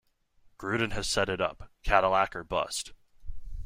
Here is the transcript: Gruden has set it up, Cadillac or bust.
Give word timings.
Gruden 0.57 0.93
has 0.93 1.07
set 1.07 1.29
it 1.29 1.39
up, 1.39 1.69
Cadillac 1.83 2.35
or 2.35 2.43
bust. 2.43 2.91